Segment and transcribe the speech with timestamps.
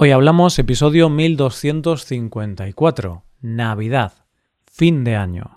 [0.00, 4.12] Hoy hablamos episodio 1254, Navidad,
[4.70, 5.50] fin de año.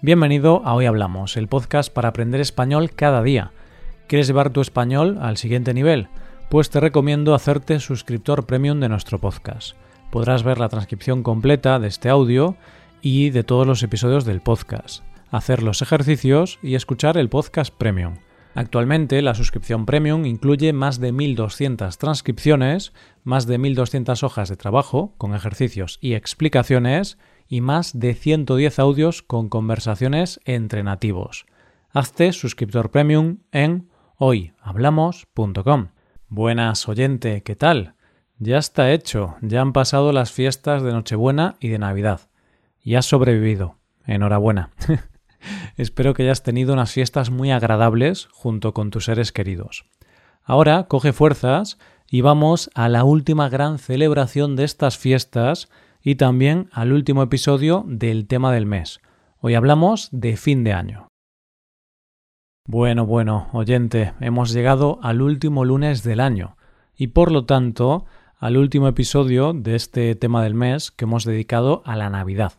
[0.00, 3.50] Bienvenido a Hoy Hablamos, el podcast para aprender español cada día.
[4.06, 6.06] ¿Quieres llevar tu español al siguiente nivel?
[6.48, 9.76] Pues te recomiendo hacerte suscriptor premium de nuestro podcast.
[10.12, 12.54] Podrás ver la transcripción completa de este audio
[13.02, 18.16] y de todos los episodios del podcast hacer los ejercicios y escuchar el podcast Premium.
[18.54, 25.14] Actualmente la suscripción Premium incluye más de 1.200 transcripciones, más de 1.200 hojas de trabajo
[25.18, 31.44] con ejercicios y explicaciones y más de 110 audios con conversaciones entre nativos.
[31.90, 35.88] Hazte suscriptor Premium en hoyhablamos.com.
[36.28, 37.94] Buenas oyente, ¿qué tal?
[38.38, 42.30] Ya está hecho, ya han pasado las fiestas de Nochebuena y de Navidad.
[42.82, 43.76] Y has sobrevivido.
[44.06, 44.70] Enhorabuena.
[45.76, 49.84] Espero que hayas tenido unas fiestas muy agradables junto con tus seres queridos.
[50.42, 55.68] Ahora coge fuerzas y vamos a la última gran celebración de estas fiestas
[56.02, 59.00] y también al último episodio del tema del mes.
[59.40, 61.08] Hoy hablamos de fin de año.
[62.68, 66.56] Bueno, bueno, oyente, hemos llegado al último lunes del año
[66.96, 68.06] y por lo tanto
[68.38, 72.52] al último episodio de este tema del mes que hemos dedicado a la Navidad.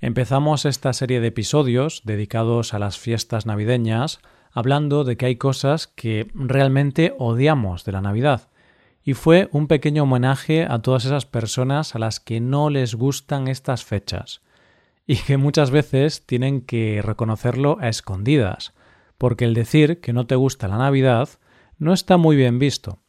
[0.00, 4.20] Empezamos esta serie de episodios dedicados a las fiestas navideñas
[4.52, 8.48] hablando de que hay cosas que realmente odiamos de la Navidad.
[9.02, 13.48] Y fue un pequeño homenaje a todas esas personas a las que no les gustan
[13.48, 14.40] estas fechas.
[15.04, 18.74] Y que muchas veces tienen que reconocerlo a escondidas,
[19.16, 21.28] porque el decir que no te gusta la Navidad
[21.78, 23.00] no está muy bien visto.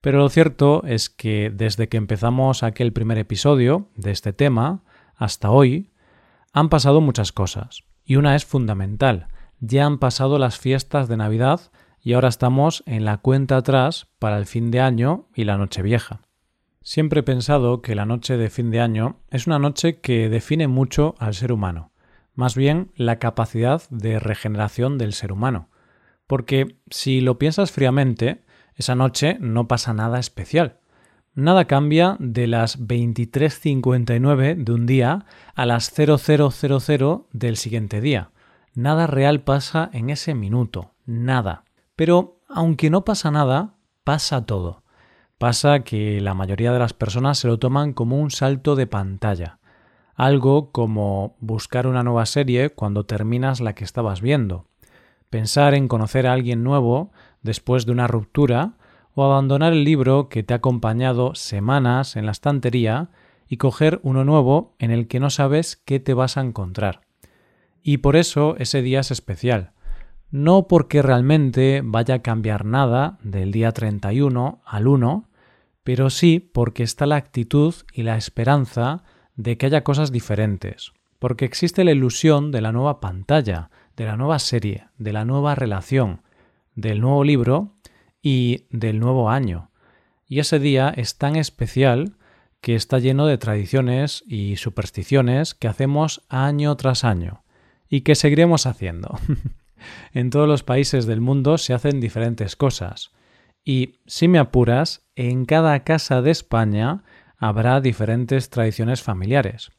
[0.00, 4.84] Pero lo cierto es que desde que empezamos aquel primer episodio de este tema
[5.16, 5.90] hasta hoy,
[6.54, 9.26] han pasado muchas cosas, y una es fundamental.
[9.58, 14.38] Ya han pasado las fiestas de Navidad y ahora estamos en la cuenta atrás para
[14.38, 16.20] el fin de año y la noche vieja.
[16.80, 20.68] Siempre he pensado que la noche de fin de año es una noche que define
[20.68, 21.90] mucho al ser humano,
[22.34, 25.70] más bien la capacidad de regeneración del ser humano.
[26.28, 28.44] Porque si lo piensas fríamente,
[28.76, 30.78] esa noche no pasa nada especial.
[31.36, 38.30] Nada cambia de las 23.59 de un día a las 0000 del siguiente día.
[38.72, 41.64] Nada real pasa en ese minuto, nada.
[41.96, 43.74] Pero aunque no pasa nada,
[44.04, 44.84] pasa todo.
[45.36, 49.58] Pasa que la mayoría de las personas se lo toman como un salto de pantalla.
[50.14, 54.68] Algo como buscar una nueva serie cuando terminas la que estabas viendo.
[55.30, 57.10] Pensar en conocer a alguien nuevo
[57.42, 58.74] después de una ruptura
[59.14, 63.10] o abandonar el libro que te ha acompañado semanas en la estantería
[63.48, 67.02] y coger uno nuevo en el que no sabes qué te vas a encontrar.
[67.82, 69.72] Y por eso ese día es especial.
[70.30, 75.28] No porque realmente vaya a cambiar nada del día 31 al 1,
[75.84, 79.04] pero sí porque está la actitud y la esperanza
[79.36, 84.16] de que haya cosas diferentes, porque existe la ilusión de la nueva pantalla, de la
[84.16, 86.22] nueva serie, de la nueva relación,
[86.74, 87.74] del nuevo libro
[88.24, 89.70] y del nuevo año.
[90.26, 92.16] Y ese día es tan especial
[92.62, 97.44] que está lleno de tradiciones y supersticiones que hacemos año tras año
[97.88, 99.20] y que seguiremos haciendo.
[100.14, 103.12] en todos los países del mundo se hacen diferentes cosas
[103.62, 107.04] y, si me apuras, en cada casa de España
[107.36, 109.70] habrá diferentes tradiciones familiares.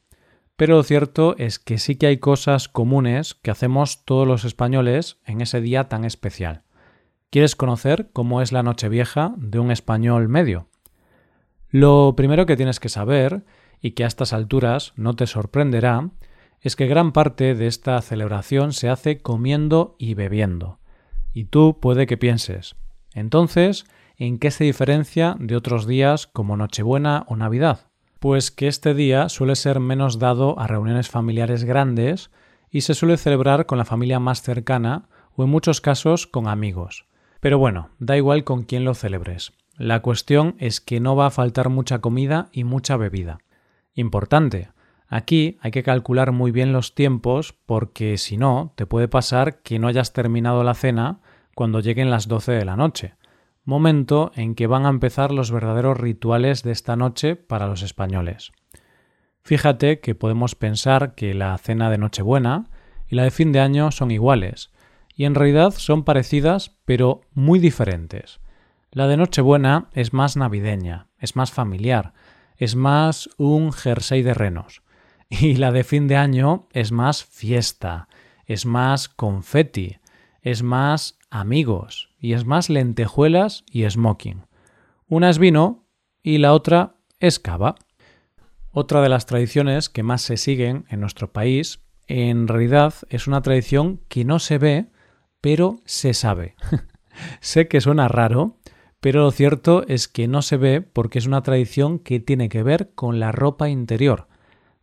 [0.56, 5.18] Pero lo cierto es que sí que hay cosas comunes que hacemos todos los españoles
[5.26, 6.62] en ese día tan especial.
[7.36, 10.70] ¿Quieres conocer cómo es la Nochevieja de un español medio?
[11.70, 13.44] Lo primero que tienes que saber,
[13.82, 16.12] y que a estas alturas no te sorprenderá,
[16.62, 20.80] es que gran parte de esta celebración se hace comiendo y bebiendo.
[21.34, 22.78] Y tú puede que pienses,
[23.14, 23.86] entonces,
[24.16, 27.90] ¿en qué se diferencia de otros días como Nochebuena o Navidad?
[28.22, 32.32] Pues que este día suele ser menos dado a reuniones familiares grandes
[32.72, 37.06] y se suele celebrar con la familia más cercana o en muchos casos con amigos.
[37.40, 39.54] Pero bueno, da igual con quién lo celebres.
[39.78, 43.40] La cuestión es que no va a faltar mucha comida y mucha bebida.
[43.94, 44.70] Importante,
[45.08, 49.80] aquí hay que calcular muy bien los tiempos porque si no, te puede pasar que
[49.80, 51.20] no hayas terminado la cena
[51.56, 53.16] cuando lleguen las 12 de la noche,
[53.64, 58.52] momento en que van a empezar los verdaderos rituales de esta noche para los españoles.
[59.42, 62.66] Fíjate que podemos pensar que la cena de Nochebuena
[63.08, 64.72] y la de fin de año son iguales,
[65.16, 68.40] y en realidad son parecidas pero muy diferentes.
[68.92, 72.14] La de Nochebuena es más navideña, es más familiar,
[72.58, 74.82] es más un jersey de renos.
[75.28, 78.08] Y la de fin de año es más fiesta,
[78.46, 79.98] es más confeti,
[80.42, 84.46] es más amigos y es más lentejuelas y smoking.
[85.08, 85.88] Una es vino
[86.22, 87.76] y la otra es cava.
[88.72, 93.42] Otra de las tradiciones que más se siguen en nuestro país en realidad es una
[93.42, 94.92] tradición que no se ve,
[95.46, 96.56] pero se sabe.
[97.40, 98.58] sé que suena raro,
[99.00, 102.64] pero lo cierto es que no se ve porque es una tradición que tiene que
[102.64, 104.28] ver con la ropa interior,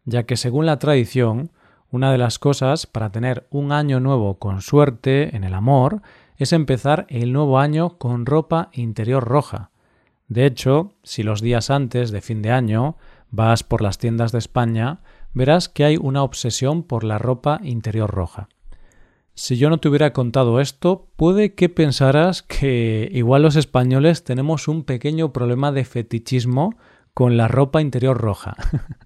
[0.05, 1.51] ya que según la tradición,
[1.91, 6.01] una de las cosas para tener un año nuevo con suerte en el amor
[6.37, 9.73] es empezar el nuevo año con ropa interior roja.
[10.29, 12.97] De hecho, si los días antes de fin de año
[13.33, 15.01] vas por las tiendas de España,
[15.35, 18.49] verás que hay una obsesión por la ropa interior roja.
[19.35, 24.69] Si yo no te hubiera contado esto, puede que pensaras que igual los españoles tenemos
[24.69, 26.77] un pequeño problema de fetichismo
[27.15, 28.57] con la ropa interior roja.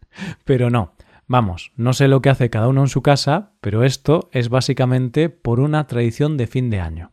[0.45, 0.95] pero no.
[1.29, 5.29] Vamos, no sé lo que hace cada uno en su casa, pero esto es básicamente
[5.29, 7.11] por una tradición de fin de año.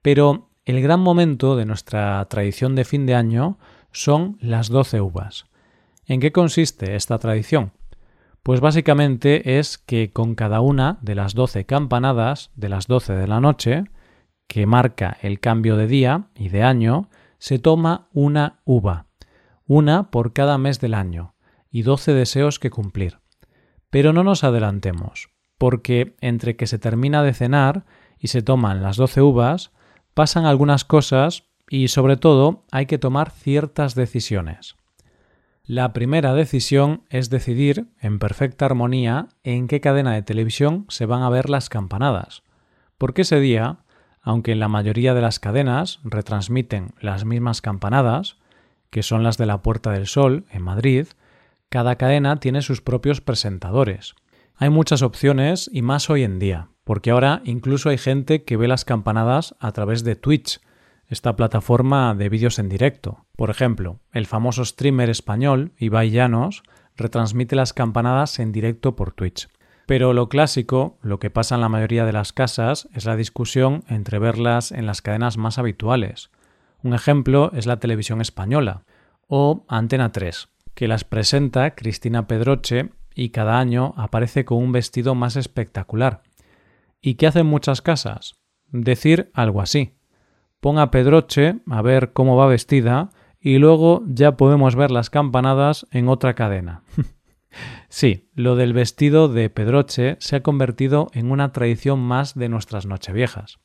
[0.00, 3.58] Pero el gran momento de nuestra tradición de fin de año
[3.92, 5.46] son las doce uvas.
[6.06, 7.72] ¿En qué consiste esta tradición?
[8.46, 13.26] Pues básicamente es que con cada una de las doce campanadas de las doce de
[13.26, 13.86] la noche,
[14.46, 19.08] que marca el cambio de día y de año, se toma una uva,
[19.66, 21.34] una por cada mes del año,
[21.72, 23.18] y doce deseos que cumplir.
[23.90, 25.28] Pero no nos adelantemos,
[25.58, 27.84] porque entre que se termina de cenar
[28.16, 29.72] y se toman las doce uvas,
[30.14, 34.76] pasan algunas cosas y sobre todo hay que tomar ciertas decisiones.
[35.68, 41.24] La primera decisión es decidir, en perfecta armonía, en qué cadena de televisión se van
[41.24, 42.44] a ver las campanadas,
[42.98, 43.78] porque ese día,
[44.22, 48.36] aunque en la mayoría de las cadenas retransmiten las mismas campanadas,
[48.90, 51.08] que son las de la Puerta del Sol, en Madrid,
[51.68, 54.14] cada cadena tiene sus propios presentadores.
[54.54, 58.68] Hay muchas opciones y más hoy en día, porque ahora incluso hay gente que ve
[58.68, 60.60] las campanadas a través de Twitch,
[61.08, 63.26] esta plataforma de vídeos en directo.
[63.36, 66.62] Por ejemplo, el famoso streamer español Ibai Llanos
[66.96, 69.48] retransmite las campanadas en directo por Twitch.
[69.86, 73.84] Pero lo clásico, lo que pasa en la mayoría de las casas, es la discusión
[73.88, 76.30] entre verlas en las cadenas más habituales.
[76.82, 78.84] Un ejemplo es la televisión española
[79.28, 85.14] o Antena 3, que las presenta Cristina Pedroche y cada año aparece con un vestido
[85.14, 86.22] más espectacular.
[87.00, 88.34] ¿Y qué hacen muchas casas?
[88.68, 89.95] Decir algo así.
[90.66, 93.10] Ponga Pedroche a ver cómo va vestida
[93.40, 96.82] y luego ya podemos ver las campanadas en otra cadena.
[97.88, 102.84] sí, lo del vestido de Pedroche se ha convertido en una tradición más de nuestras
[102.84, 103.60] nocheviejas.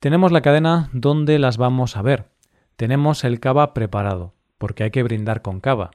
[0.00, 2.32] Tenemos la cadena donde las vamos a ver.
[2.74, 5.92] Tenemos el cava preparado, porque hay que brindar con cava.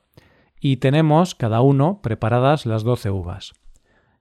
[0.61, 3.51] Y tenemos cada uno preparadas las doce uvas.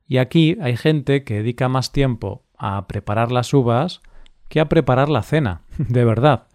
[0.09, 4.03] Y aquí hay gente que dedica más tiempo a preparar las uvas
[4.51, 6.49] que a preparar la cena, de verdad.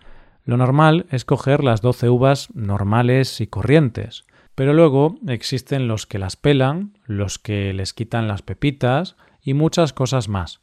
[0.44, 6.20] Lo normal es coger las doce uvas normales y corrientes, pero luego existen los que
[6.20, 10.62] las pelan, los que les quitan las pepitas y muchas cosas más.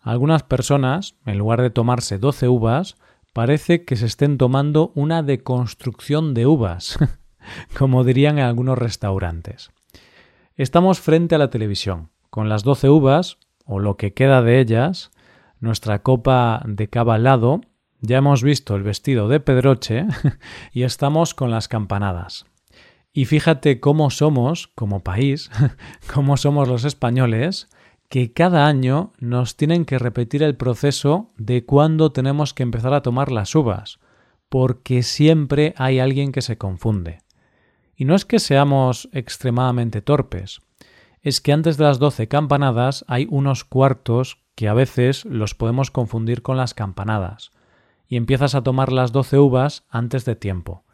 [0.00, 2.96] Algunas personas, en lugar de tomarse doce uvas,
[3.32, 6.98] parece que se estén tomando una deconstrucción de uvas,
[7.78, 9.72] como dirían en algunos restaurantes.
[10.54, 15.10] Estamos frente a la televisión, con las doce uvas, o lo que queda de ellas,
[15.64, 17.60] nuestra copa de cava al lado,
[18.00, 20.06] ya hemos visto el vestido de Pedroche
[20.72, 22.46] y estamos con las campanadas.
[23.12, 25.50] Y fíjate cómo somos, como país,
[26.14, 27.68] cómo somos los españoles,
[28.08, 33.02] que cada año nos tienen que repetir el proceso de cuándo tenemos que empezar a
[33.02, 33.98] tomar las uvas,
[34.48, 37.22] porque siempre hay alguien que se confunde.
[37.96, 40.60] Y no es que seamos extremadamente torpes,
[41.22, 45.90] es que antes de las doce campanadas hay unos cuartos que a veces los podemos
[45.90, 47.50] confundir con las campanadas,
[48.06, 50.84] y empiezas a tomar las doce uvas antes de tiempo.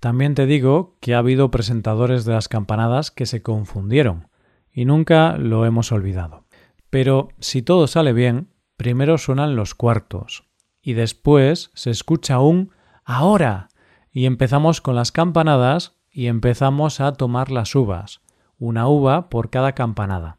[0.00, 4.28] También te digo que ha habido presentadores de las campanadas que se confundieron,
[4.72, 6.44] y nunca lo hemos olvidado.
[6.90, 10.44] Pero si todo sale bien, primero suenan los cuartos,
[10.82, 12.70] y después se escucha un
[13.04, 13.68] ahora,
[14.12, 18.20] y empezamos con las campanadas y empezamos a tomar las uvas,
[18.58, 20.38] una uva por cada campanada.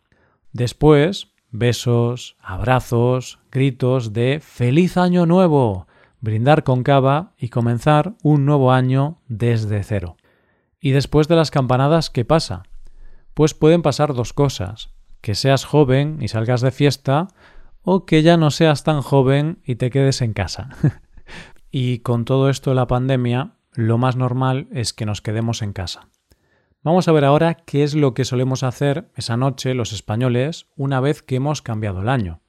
[0.52, 5.88] Después besos, abrazos, gritos de ¡Feliz año nuevo!
[6.22, 10.18] brindar con cava y comenzar un nuevo año desde cero.
[10.80, 12.64] ¿Y después de las campanadas qué pasa?
[13.34, 14.90] Pues pueden pasar dos cosas,
[15.22, 17.28] que seas joven y salgas de fiesta,
[17.82, 20.70] o que ya no seas tan joven y te quedes en casa.
[21.72, 25.74] y con todo esto de la pandemia, lo más normal es que nos quedemos en
[25.74, 26.10] casa.
[26.82, 31.02] Vamos a ver ahora qué es lo que solemos hacer esa noche los españoles una
[31.02, 32.40] vez que hemos cambiado el año.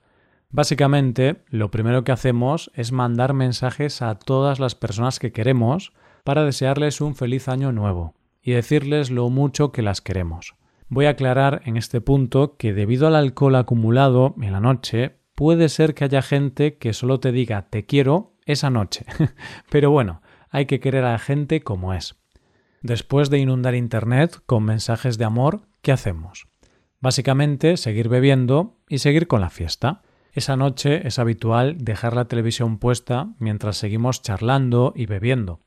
[0.51, 6.45] Básicamente, lo primero que hacemos es mandar mensajes a todas las personas que queremos para
[6.45, 10.55] desearles un feliz año nuevo y decirles lo mucho que las queremos.
[10.89, 15.69] Voy a aclarar en este punto que debido al alcohol acumulado en la noche, puede
[15.69, 19.07] ser que haya gente que solo te diga te quiero esa noche.
[19.71, 22.20] Pero bueno, hay que querer a la gente como es.
[22.83, 26.49] Después de inundar Internet con mensajes de amor, ¿qué hacemos?
[26.99, 30.01] Básicamente seguir bebiendo y seguir con la fiesta.
[30.33, 35.61] Esa noche es habitual dejar la televisión puesta mientras seguimos charlando y bebiendo,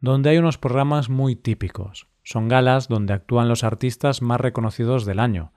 [0.00, 2.06] donde hay unos programas muy típicos.
[2.22, 5.52] Son galas donde actúan los artistas más reconocidos del año.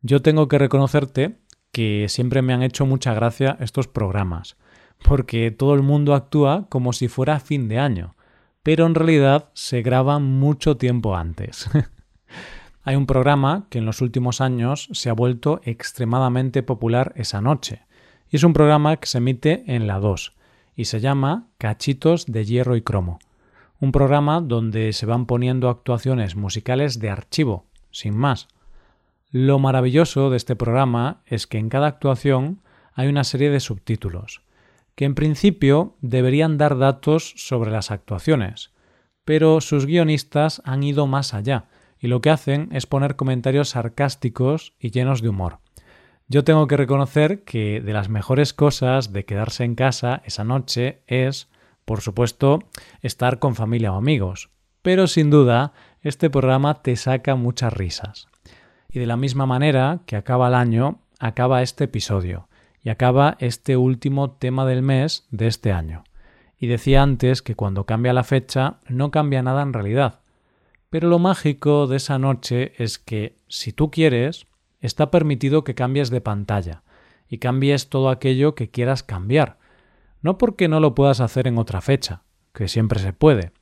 [0.00, 1.40] Yo tengo que reconocerte
[1.72, 4.56] que siempre me han hecho mucha gracia estos programas,
[5.04, 8.16] porque todo el mundo actúa como si fuera fin de año,
[8.62, 11.68] pero en realidad se graba mucho tiempo antes.
[12.84, 17.82] Hay un programa que en los últimos años se ha vuelto extremadamente popular esa noche,
[18.30, 20.32] y es un programa que se emite en la 2,
[20.74, 23.18] y se llama Cachitos de Hierro y Cromo
[23.82, 28.46] un programa donde se van poniendo actuaciones musicales de archivo, sin más.
[29.32, 32.60] Lo maravilloso de este programa es que en cada actuación
[32.94, 34.42] hay una serie de subtítulos,
[34.94, 38.72] que en principio deberían dar datos sobre las actuaciones,
[39.24, 41.66] pero sus guionistas han ido más allá
[41.98, 45.60] y lo que hacen es poner comentarios sarcásticos y llenos de humor.
[46.28, 51.02] Yo tengo que reconocer que de las mejores cosas de quedarse en casa esa noche
[51.06, 51.48] es
[51.84, 52.60] por supuesto,
[53.00, 54.50] estar con familia o amigos.
[54.82, 58.28] Pero sin duda, este programa te saca muchas risas.
[58.88, 62.48] Y de la misma manera que acaba el año, acaba este episodio
[62.82, 66.04] y acaba este último tema del mes de este año.
[66.58, 70.20] Y decía antes que cuando cambia la fecha no cambia nada en realidad.
[70.90, 74.46] Pero lo mágico de esa noche es que, si tú quieres,
[74.80, 76.82] está permitido que cambies de pantalla
[77.28, 79.58] y cambies todo aquello que quieras cambiar,
[80.20, 82.22] no porque no lo puedas hacer en otra fecha,
[82.52, 83.52] que siempre se puede,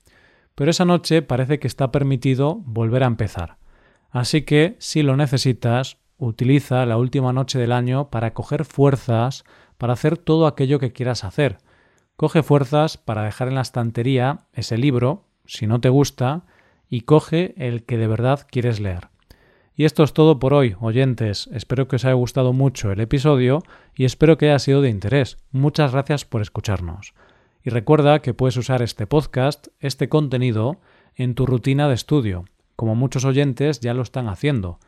[0.55, 3.59] pero esa noche parece que está permitido volver a empezar.
[4.11, 9.45] Así que, si lo necesitas, utiliza la última noche del año para coger fuerzas
[9.79, 11.59] para hacer todo aquello que quieras hacer.
[12.17, 16.45] Coge fuerzas para dejar en la estantería ese libro, si no te gusta,
[16.91, 19.09] y coge el que de verdad quieres leer.
[19.75, 21.49] Y esto es todo por hoy, oyentes.
[21.53, 23.63] Espero que os haya gustado mucho el episodio
[23.95, 25.39] y espero que haya sido de interés.
[25.51, 27.15] Muchas gracias por escucharnos.
[27.65, 30.81] Y recuerda que puedes usar este podcast, este contenido,
[31.15, 32.45] en tu rutina de estudio,
[32.77, 34.79] como muchos oyentes ya lo están haciendo.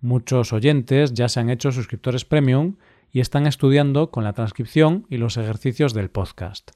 [0.00, 2.76] Muchos oyentes ya se han hecho suscriptores premium
[3.12, 6.70] y están estudiando con la transcripción y los ejercicios del podcast.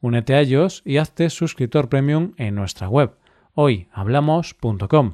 [0.00, 3.12] Únete a ellos y hazte suscriptor premium en nuestra web
[3.54, 5.12] hoyhablamos.com.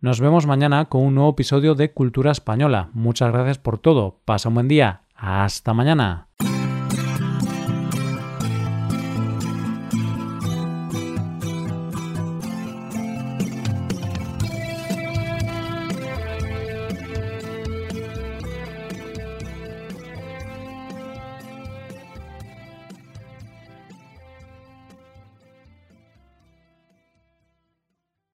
[0.00, 2.90] Nos vemos mañana con un nuevo episodio de Cultura Española.
[2.92, 4.20] Muchas gracias por todo.
[4.24, 5.02] Pasa un buen día.
[5.14, 6.28] Hasta mañana.